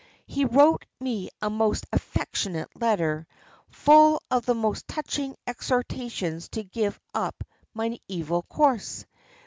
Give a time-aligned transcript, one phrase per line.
[0.25, 3.27] He wrote me a most affectionate letter,
[3.69, 7.43] full of the most touching exhortations to give up
[7.75, 9.05] my evil course.